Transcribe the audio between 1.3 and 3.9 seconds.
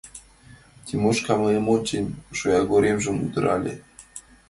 мыйым ончен, шоягоремжым удырале.